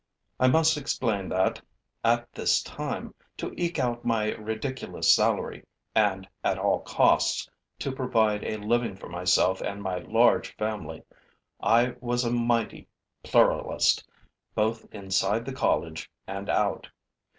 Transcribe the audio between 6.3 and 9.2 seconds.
at all costs, to provide a living for